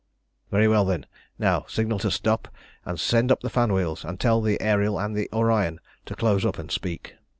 [0.49, 1.05] "Very well, then.
[1.37, 2.47] Now signal to stop,
[2.85, 6.43] and send up the fan wheels; and tell the Ariel and the Orion to close
[6.43, 7.13] up and speak."